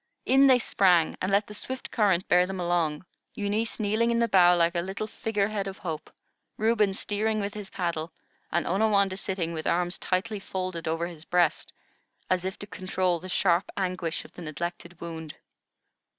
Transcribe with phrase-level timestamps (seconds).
[0.25, 3.05] In they sprang, and let the swift current bear them along,
[3.35, 6.09] Eunice kneeling in the bow like a little figure head of Hope,
[6.57, 8.11] Reuben steering with his paddle,
[8.51, 11.71] and Onawandah sitting with arms tightly folded over his breast,
[12.31, 15.35] as if to control the sharp anguish of the neglected wound.